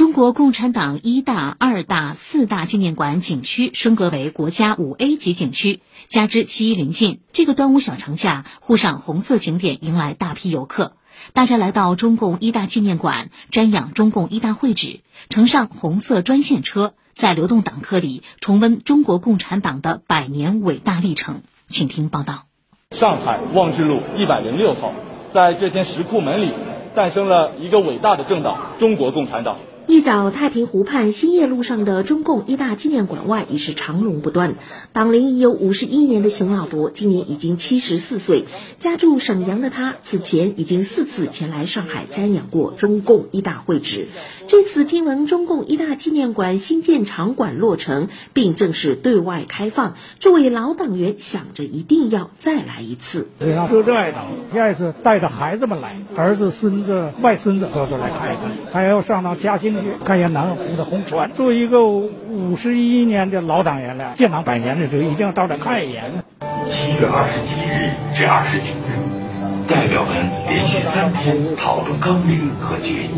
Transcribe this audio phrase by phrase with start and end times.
[0.00, 10.96] 中国共产党一大、二大、四大纪念馆景区升格为国家五 A 级景区，加之七一临近，这个端午小长假，沪上红色景点迎来大批游客。
[11.34, 21.42] 大家来到中共一大纪念馆，瞻仰中共一大会址，乘上红色专线车，在流动党课里重温中国共产党的百年伟大历程。
[21.68, 22.46] 请听报道。
[22.92, 24.94] 上海望志路一百零六号，
[25.34, 26.52] 在这间石库门里，
[26.94, 29.58] 诞生了一个伟大的政党——中国共产党。
[29.90, 34.54] 一早，太平湖畔兴业路上的中共一大纪念馆外已是长龙不断。
[34.92, 38.44] 党龄已有五十一年的邢老伯，今年已经七十四岁。
[38.76, 44.06] 家住沈阳的他，此前已经四次前来上海瞻仰过中共一大会址。
[44.46, 53.26] 这次听闻中共一大纪念馆新建场馆落成，并正式对外开放，这位老党员想着一定要再来一次。
[53.40, 59.79] 都热爱党，第二次带着孩子们来，儿子、孙子、外孙子都都来看一看，还要上到嘉兴。
[60.04, 66.24] 看一下南湖的红船，作为一个五十一年的老党员了，建党百年的时候一定要到这看一眼。
[66.66, 73.10] 七月二十七日至二十九日，代表们连续三天讨论纲领和决议。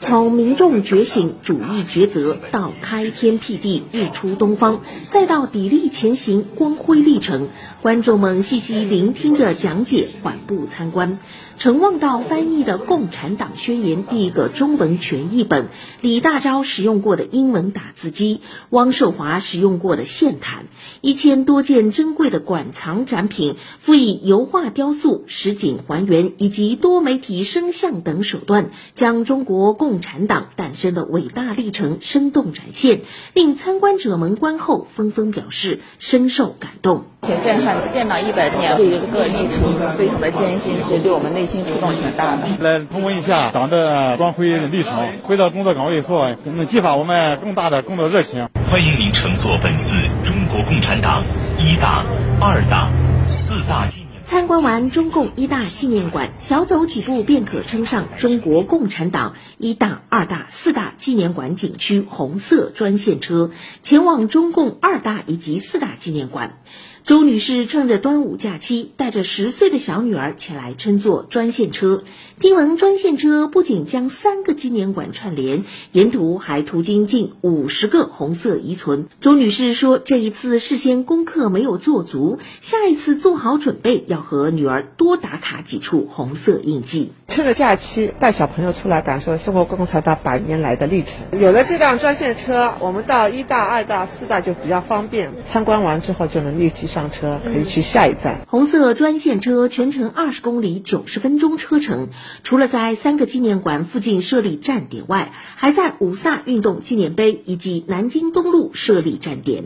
[0.00, 7.48] 从民众觉醒、主义抉择，到开天辟地、日出东方，再到砥砺前行、光辉历程，
[7.82, 11.18] 观众们细细聆听着讲解，缓步参观。
[11.58, 15.68] 陈望道翻译的《共产党宣言》第一个中文全译本，
[16.00, 18.40] 李大钊使用过的英文打字机，
[18.70, 20.64] 汪寿华使用过的线毯，
[21.02, 33.00] 一千多件珍贵的馆藏展品，辅以油画、雕塑、实景还原以及多媒体声像等手段，将中国共共产党诞生的伟大历程生动展现，
[33.34, 37.06] 令参观者们观后纷纷表示深受感动。
[37.22, 42.46] 挺震撼的，建党一百年这一个历程非常的艰辛，其实对我们内心触动挺大的。
[42.60, 48.48] 来重温一下党的光辉历程，回到工作岗位以后，能激发我们更大的工作热情。
[48.70, 51.24] 欢迎您乘坐本次中国共产党
[51.58, 52.04] 一大、
[52.40, 52.92] 二大、
[53.26, 54.09] 四大纪。
[54.30, 66.60] 参观完中共一大纪念馆，小走几步便可称上中国共产党一大、二大、四大纪念馆景区红色专线车，前往中共二大以及四大纪念馆。
[67.04, 72.02] 周女士趁着端午假期，带着十岁的小女儿前来乘坐专线车。
[72.38, 79.08] 听闻专线车不仅将三个纪念馆串联，沿途还途经近五十个红色遗存。
[79.20, 91.40] 周女士说：“这一次事先功课没有做足，下一次做好准备，要和女儿多打卡几处红色印记。”趁着假期，带小朋友出来感受中国共产党百年来的历程。
[91.40, 95.32] 有了这辆专线车，我们到一大、二大、四大就比较方便。
[95.44, 98.46] 参观完之后就能立即上车，可以去下一站。
[98.48, 102.08] 红色专线车全程二十公里，九十分钟车程。
[102.44, 109.64] 除了在三个纪念馆附近设立站点外，还在五卅运动纪念碑以及南京东路设立站点。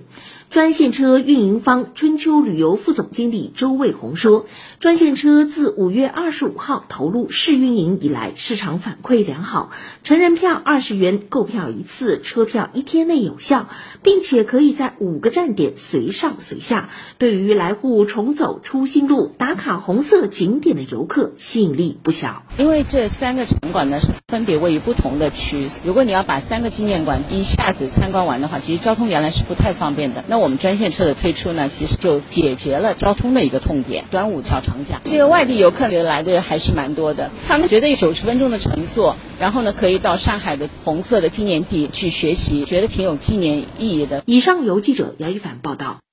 [0.51, 4.47] 专线车运营方春秋旅游副总经理周卫红说
[4.79, 9.71] ：“专线车自五月二十五号投入试运营以来，市场反馈良好。
[10.05, 13.69] 成人票二十元，购票一次，车票一天内有效，
[14.03, 16.89] 并且可以在五个站点随上随下。
[17.19, 22.45] 对于来沪重走初心路、打卡红色景点的游客，吸引力不小。
[22.59, 30.23] 因为这三个场馆呢是分别位于不同的区，如果你要把三个纪念馆一下子参观完的话，其实交通原来是不太方便的。
[30.35, 34.05] 那我们专线车的推出呢，其实就解决了交通的一个痛点。
[34.11, 37.31] 端午小长假，这个外地游客流来的还是蛮多的。
[37.47, 44.25] 他们觉得九十分钟的乘坐，然后呢可以到上海的红色的纪念地去学习，觉得挺有纪念意义的。
[44.27, 46.04] 以上由记者杨一凡报道。